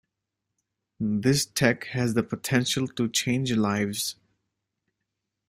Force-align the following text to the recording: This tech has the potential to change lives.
This 0.99 1.45
tech 1.45 1.83
has 1.91 2.15
the 2.15 2.23
potential 2.23 2.87
to 2.87 3.07
change 3.07 3.51
lives. 3.51 4.15